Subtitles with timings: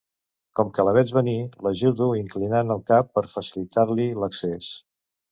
[0.59, 4.71] Com que la veig venir l'ajudo inclinant el cap per facilitar-li l'accés.